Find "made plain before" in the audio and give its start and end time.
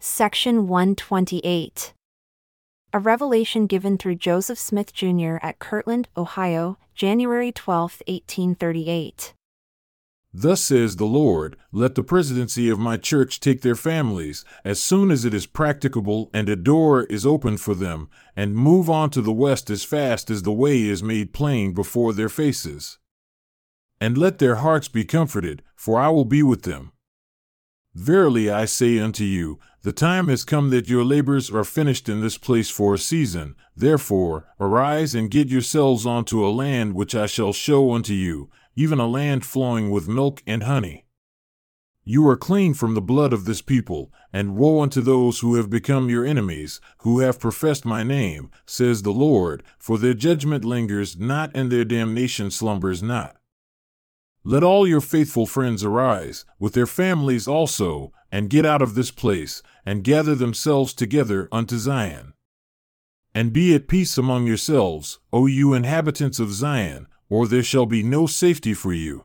21.02-22.12